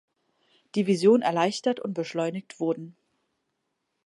[0.75, 2.95] Division erleichtert und beschleunigt wurden.